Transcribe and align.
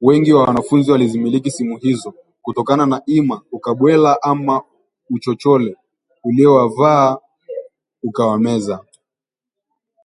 Wengi 0.00 0.32
wa 0.32 0.44
wanafunzi 0.44 0.90
walizimiliki 0.90 1.50
simu 1.50 1.76
hizo 1.76 2.14
kutokana 2.42 2.86
na 2.86 3.02
ima 3.06 3.42
ukabwela 3.52 4.22
ama 4.22 4.62
uchochole 5.10 5.76
uliowavaa 6.24 7.16
ukawameza 8.02 8.84